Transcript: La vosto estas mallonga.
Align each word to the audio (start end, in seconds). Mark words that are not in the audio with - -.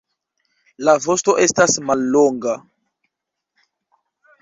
La 0.87 0.95
vosto 1.03 1.35
estas 1.45 1.77
mallonga. 1.91 2.57